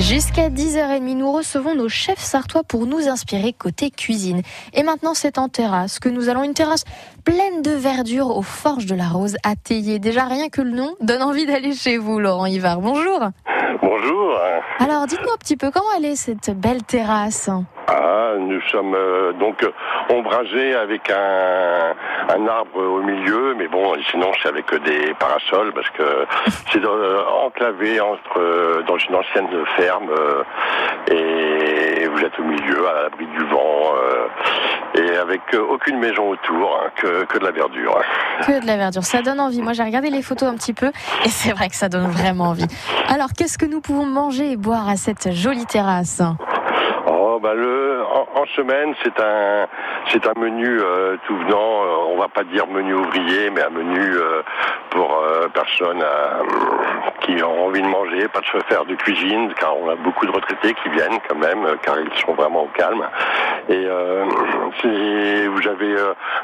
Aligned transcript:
Jusqu'à 0.00 0.48
10h30, 0.48 1.14
nous 1.14 1.30
recevons 1.30 1.74
nos 1.74 1.90
chefs 1.90 2.20
sartois 2.20 2.62
pour 2.62 2.86
nous 2.86 3.06
inspirer 3.08 3.52
côté 3.52 3.90
cuisine. 3.90 4.40
Et 4.72 4.82
maintenant, 4.82 5.12
c'est 5.12 5.36
en 5.36 5.48
terrasse 5.48 5.98
que 5.98 6.08
nous 6.08 6.30
allons 6.30 6.42
une 6.42 6.54
terrasse 6.54 6.84
pleine 7.22 7.60
de 7.60 7.72
verdure 7.72 8.34
aux 8.34 8.42
Forges 8.42 8.86
de 8.86 8.94
la 8.94 9.08
Rose 9.08 9.36
à 9.44 9.56
Théier. 9.56 9.98
Déjà, 9.98 10.24
rien 10.24 10.48
que 10.48 10.62
le 10.62 10.70
nom 10.70 10.94
donne 11.02 11.22
envie 11.22 11.44
d'aller 11.44 11.74
chez 11.74 11.98
vous, 11.98 12.18
Laurent 12.18 12.46
Yvar. 12.46 12.80
Bonjour. 12.80 13.20
Bonjour. 13.82 14.38
Alors, 14.78 15.06
dites-nous 15.06 15.32
un 15.32 15.38
petit 15.38 15.58
peu 15.58 15.70
comment 15.70 15.92
elle 15.98 16.06
est 16.06 16.16
cette 16.16 16.58
belle 16.58 16.82
terrasse? 16.82 17.50
Ah, 17.86 17.99
nous 18.46 18.60
sommes 18.62 18.94
euh, 18.94 19.32
donc 19.32 19.64
ombragés 20.08 20.74
avec 20.74 21.10
un, 21.10 21.94
un, 22.34 22.46
arbre 22.46 22.82
au 22.82 23.02
milieu, 23.02 23.54
mais 23.56 23.68
bon, 23.68 23.94
sinon 24.10 24.30
c'est 24.42 24.48
avec 24.48 24.66
des 24.82 25.14
parasols 25.14 25.72
parce 25.72 25.88
que 25.90 26.26
c'est 26.72 26.84
euh, 26.84 27.22
enclavé 27.44 28.00
entre 28.00 28.38
euh, 28.38 28.82
dans 28.86 28.98
une 28.98 29.14
ancienne 29.14 29.48
ferme 29.76 30.10
et 31.10 32.06
vous 32.06 32.20
êtes 32.20 32.38
au 32.38 32.44
milieu, 32.44 32.88
à 32.88 33.02
l'abri 33.02 33.26
du 33.26 33.44
vent 33.46 33.94
et 34.94 35.16
avec 35.16 35.40
aucune 35.54 35.98
maison 35.98 36.30
autour, 36.30 36.80
hein, 36.82 36.90
que, 36.96 37.24
que 37.24 37.38
de 37.38 37.44
la 37.44 37.52
verdure. 37.52 38.00
Que 38.46 38.60
de 38.60 38.66
la 38.66 38.76
verdure, 38.78 39.04
ça 39.04 39.20
donne 39.20 39.38
envie. 39.38 39.60
Moi 39.60 39.74
j'ai 39.74 39.82
regardé 39.82 40.08
les 40.08 40.22
photos 40.22 40.48
un 40.48 40.54
petit 40.54 40.72
peu 40.72 40.90
et 41.24 41.28
c'est 41.28 41.52
vrai 41.52 41.68
que 41.68 41.76
ça 41.76 41.88
donne 41.88 42.10
vraiment 42.10 42.44
envie. 42.44 42.66
Alors 43.08 43.28
qu'est-ce 43.36 43.58
que 43.58 43.66
nous 43.66 43.80
pouvons 43.80 44.06
manger 44.06 44.52
et 44.52 44.56
boire 44.56 44.88
à 44.88 44.96
cette 44.96 45.32
jolie 45.32 45.66
terrasse? 45.66 46.22
Oh, 47.12 47.40
bah 47.42 47.54
le, 47.54 48.04
en, 48.04 48.46
semaine, 48.54 48.94
c'est 49.02 49.18
un, 49.18 49.66
c'est 50.10 50.24
un 50.28 50.38
menu 50.38 50.78
euh, 50.80 51.16
tout 51.26 51.36
venant. 51.38 51.82
Euh, 51.82 52.14
on 52.14 52.16
va 52.16 52.28
pas 52.28 52.44
dire 52.44 52.68
menu 52.68 52.94
ouvrier, 52.94 53.50
mais 53.50 53.62
un 53.62 53.70
menu 53.70 53.98
euh, 53.98 54.42
pour 54.90 55.20
personnes 55.52 56.04
qui 57.20 57.42
ont 57.42 57.66
envie 57.66 57.82
de 57.82 57.86
manger, 57.86 58.28
pas 58.28 58.40
de 58.40 58.46
se 58.46 58.58
faire 58.68 58.84
de 58.84 58.94
cuisine, 58.94 59.52
car 59.58 59.76
on 59.76 59.88
a 59.88 59.96
beaucoup 59.96 60.26
de 60.26 60.30
retraités 60.30 60.74
qui 60.74 60.88
viennent 60.90 61.18
quand 61.28 61.36
même, 61.36 61.64
car 61.82 61.96
ils 61.98 62.20
sont 62.20 62.34
vraiment 62.34 62.64
au 62.64 62.70
calme. 62.74 63.04
Et 63.68 63.86
vous 65.48 65.68
avez 65.68 65.94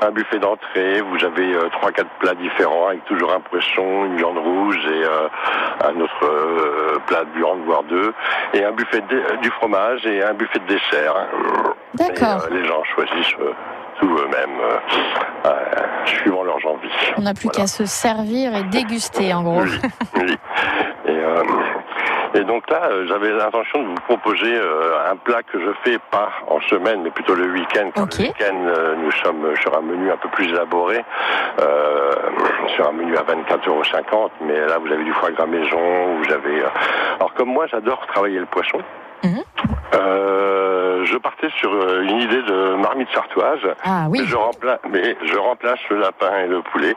un 0.01 0.11
buffet 0.11 0.39
d'entrée, 0.39 1.01
vous 1.01 1.25
avez 1.25 1.57
trois, 1.73 1.91
quatre 1.91 2.11
plats 2.21 2.35
différents 2.35 2.89
avec 2.89 3.05
toujours 3.07 3.33
un 3.33 3.41
poisson, 3.41 4.05
une 4.07 4.17
viande 4.17 4.39
rouge 4.39 4.79
et 4.87 5.85
un 5.85 6.01
autre 6.01 6.66
plat 7.07 7.25
de 7.25 7.39
viande, 7.39 7.61
voire 7.65 7.83
deux, 7.85 8.13
et 8.55 8.65
un 8.65 8.73
buffet 8.73 9.01
de, 9.03 9.41
du 9.43 9.51
fromage 9.51 10.05
et 10.07 10.23
un 10.23 10.35
buffet 10.35 10.59
de 10.59 10.67
dessert. 10.67 11.15
D'accord. 11.95 12.45
Euh, 12.45 12.55
les 12.55 12.67
gens 12.67 12.83
choisissent 12.95 13.35
euh, 13.41 13.53
tout 14.01 14.09
eux-mêmes, 14.09 14.61
euh, 15.47 15.51
suivant 16.05 16.45
leurs 16.45 16.65
envies. 16.67 16.91
On 17.17 17.23
n'a 17.23 17.35
plus 17.35 17.49
qu'à 17.49 17.67
se 17.67 17.87
servir 17.87 18.55
et 18.55 18.65
déguster, 18.65 19.33
en 19.33 19.43
gros. 19.43 19.63
Oui, 20.17 20.37
Et, 22.35 22.45
donc 22.45 22.69
là, 22.71 22.91
j'avais 23.09 23.33
l'intention 23.33 23.83
de 23.83 23.89
vous 23.89 23.95
proposer 24.07 24.61
un 25.11 25.17
plat 25.17 25.43
que 25.43 25.59
je 25.59 25.71
fais 25.85 25.99
pas 26.11 26.29
en 26.49 26.61
semaine, 26.61 27.01
mais 27.03 27.11
plutôt 27.11 27.35
le 27.35 27.51
week-end. 27.51 27.91
Le 27.97 28.03
week-end, 28.03 28.95
nous 28.99 29.11
sommes 29.13 29.57
sur 29.63 29.75
un 29.77 29.81
menu 29.81 30.13
un 30.13 30.19
peu 30.19 30.29
plus 30.29 30.51
élaboré, 30.51 31.03
sur 32.75 32.89
un 32.89 32.93
menu 32.93 33.17
à 33.17 33.23
24,50 33.23 33.69
euros. 33.69 34.31
Mais 34.43 34.59
là, 34.59 34.79
vous 34.79 34.93
avez 34.93 35.05
du 35.05 35.13
foie 35.13 35.31
gras 35.31 35.47
maison, 35.47 36.17
vous 36.19 36.33
avez. 36.33 36.63
Alors 37.17 37.33
comme 37.35 37.51
moi, 37.51 37.67
j'adore 37.67 38.07
travailler 38.07 38.39
le 38.39 38.47
poisson. 38.47 38.79
Mhm 39.25 39.43
je 41.07 41.17
partais 41.19 41.49
sur 41.59 41.73
euh, 41.73 42.03
une 42.03 42.21
idée 42.21 42.43
de 42.43 42.75
marmite 42.75 43.09
sartoise. 43.13 43.61
Ah 43.85 44.07
oui. 44.11 44.21
Mais 44.21 44.27
je 44.27 44.37
remplace, 44.37 44.81
mais 44.91 45.17
je 45.25 45.39
remplace 45.39 45.79
le 45.91 45.99
lapin 45.99 46.39
et 46.45 46.47
le 46.47 46.63
poulet 46.63 46.95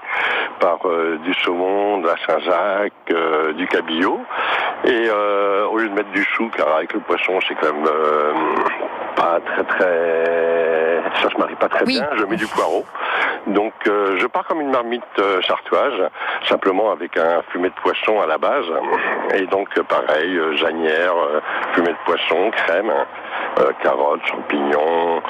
par 0.60 0.80
euh, 0.86 1.18
du 1.24 1.34
saumon, 1.36 2.00
de 2.00 2.08
la 2.08 2.16
Saint-Jacques, 2.26 2.94
euh, 3.12 3.54
du 3.54 3.68
cabillaud. 3.68 4.20
Et 4.86 5.10
au 5.70 5.78
lieu 5.78 5.90
de 5.90 5.94
mettre 5.94 6.12
du 6.12 6.24
chou, 6.24 6.50
car 6.56 6.76
avec 6.76 6.94
le 6.94 7.02
poisson, 7.02 7.38
c'est 7.48 7.56
quand 7.56 7.74
même 7.74 7.90
pas 9.16 9.40
très 9.46 9.64
très, 9.64 11.04
ça 11.22 11.30
se 11.30 11.38
marie 11.38 11.56
pas 11.56 11.68
très 11.68 11.86
bien. 11.86 12.08
Je 12.16 12.24
mets 12.24 12.38
du 12.38 12.48
poireau. 12.48 12.86
Donc 13.48 13.74
je 13.86 14.28
pars 14.28 14.46
comme 14.46 14.62
une 14.62 14.72
marmite 14.72 15.04
sartoise, 15.48 16.10
simplement 16.48 16.92
avec 16.92 17.18
un 17.18 17.42
fumet 17.52 17.70
de 17.70 17.76
poisson 17.82 18.20
à 18.22 18.28
la 18.28 18.38
base. 18.38 18.66
Et 19.34 19.46
donc 19.48 19.70
pareil, 19.84 20.40
janière, 20.58 21.14
fumet 21.74 21.92
de 21.92 21.98
poisson, 22.06 22.52
crème. 22.52 22.92
Euh, 23.58 23.72
carottes, 23.84 24.26
champignons, 24.26 25.22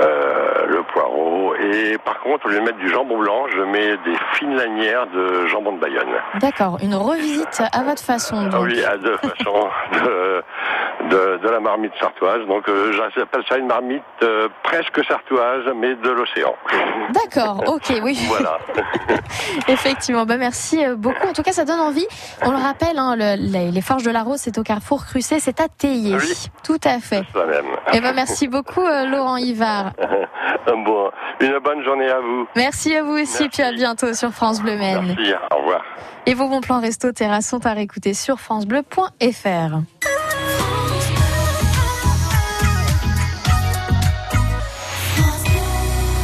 euh, 0.00 0.66
le 0.68 0.82
poireau. 0.92 1.54
Et 1.56 1.98
par 2.04 2.20
contre, 2.20 2.46
au 2.46 2.48
lieu 2.50 2.60
de 2.60 2.64
mettre 2.64 2.78
du 2.78 2.88
jambon 2.88 3.18
blanc, 3.18 3.46
je 3.48 3.62
mets 3.62 3.96
des 4.04 4.16
fines 4.34 4.54
lanières 4.54 5.06
de 5.08 5.46
jambon 5.46 5.72
de 5.72 5.80
Bayonne. 5.80 6.12
D'accord, 6.40 6.78
une 6.82 6.94
revisite 6.94 7.62
à 7.72 7.82
votre 7.82 8.02
façon. 8.02 8.48
Ah 8.52 8.60
oui, 8.60 8.84
à 8.84 8.96
deux 8.98 9.16
façons 9.16 9.68
de, 10.04 10.42
de, 11.12 11.48
la 11.48 11.60
marmite 11.60 11.92
sartoise. 12.00 12.46
Donc 12.46 12.68
euh, 12.68 12.92
j'appelle 13.14 13.42
ça 13.48 13.58
une 13.58 13.66
marmite 13.66 14.02
presque 14.62 15.04
sartoise, 15.06 15.64
mais 15.76 15.94
de 15.96 16.10
l'océan. 16.10 16.54
D'accord, 17.10 17.62
ok, 17.66 18.00
oui. 18.02 18.18
Voilà. 18.32 18.58
Effectivement, 19.68 20.24
bah 20.24 20.36
merci 20.38 20.82
beaucoup. 20.96 21.26
En 21.26 21.32
tout 21.32 21.42
cas, 21.42 21.52
ça 21.52 21.64
donne 21.64 21.80
envie. 21.80 22.06
On 22.42 22.50
le 22.50 22.56
rappelle, 22.56 22.98
hein, 22.98 23.14
les, 23.16 23.80
Forges 23.82 24.04
de 24.04 24.10
la 24.10 24.22
Rose, 24.22 24.38
c'est 24.38 24.56
au 24.58 24.62
Carrefour 24.62 25.04
Crucé, 25.04 25.38
c'est 25.40 25.60
à 25.60 25.68
Théier. 25.68 26.16
Oui. 26.16 26.48
Tout 26.64 26.80
à 26.84 26.98
fait. 26.98 27.20
Et 27.20 27.96
eh 27.96 28.00
ben 28.00 28.12
merci 28.14 28.48
beaucoup, 28.48 28.80
Laurent 28.80 29.36
Yvar. 29.36 29.92
bon, 30.66 31.10
une 31.40 31.58
bonne 31.58 31.82
journée 31.84 32.08
à 32.08 32.20
vous. 32.20 32.46
Merci 32.56 32.96
à 32.96 33.02
vous 33.02 33.18
aussi, 33.18 33.48
puis 33.48 33.62
à 33.62 33.72
bientôt 33.72 34.14
sur 34.14 34.30
France 34.30 34.62
Bleu 34.62 34.76
Maine. 34.76 35.14
Merci, 35.16 35.34
au 35.50 35.56
revoir. 35.56 35.82
Et 36.26 36.34
vos 36.34 36.48
bons 36.48 36.60
plans 36.60 36.80
resto 36.80 37.10
terrasse 37.12 37.48
sont 37.48 37.66
à 37.66 37.72
réécouter 37.72 38.14
sur 38.14 38.38
francebleu.fr. 38.38 40.21